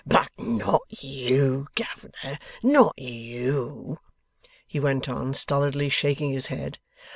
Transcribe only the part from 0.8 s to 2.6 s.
you, governor,